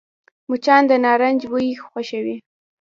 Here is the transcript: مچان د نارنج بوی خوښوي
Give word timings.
مچان 0.49 0.83
د 0.89 0.91
نارنج 1.03 1.41
بوی 1.51 1.67
خوښوي 1.85 2.37